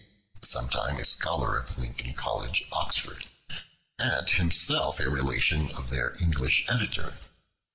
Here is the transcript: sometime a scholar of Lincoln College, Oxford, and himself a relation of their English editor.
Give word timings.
sometime 0.41 0.97
a 0.97 1.05
scholar 1.05 1.59
of 1.59 1.77
Lincoln 1.77 2.15
College, 2.15 2.65
Oxford, 2.71 3.27
and 3.99 4.27
himself 4.31 4.99
a 4.99 5.07
relation 5.07 5.69
of 5.77 5.91
their 5.91 6.15
English 6.19 6.65
editor. 6.67 7.19